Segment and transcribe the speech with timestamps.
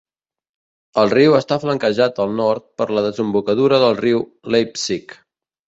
[1.01, 4.27] El riu està flanquejat al nord per la desembocadura del riu
[4.57, 5.19] Leipsic.